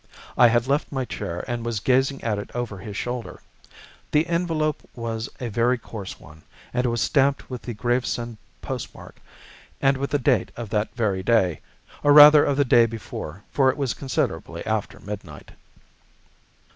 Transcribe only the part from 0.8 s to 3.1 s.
my chair and was gazing at it over his